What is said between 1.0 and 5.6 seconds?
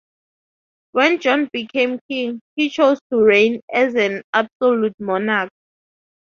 John became king, he chose to reign as an absolute monarch.